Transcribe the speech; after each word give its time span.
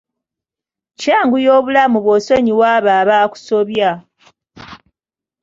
Kyanguya 0.99 1.49
obulamu 1.59 1.97
bw'osonyiwa 2.03 2.65
abo 2.75 2.89
abaakusobya. 2.99 3.89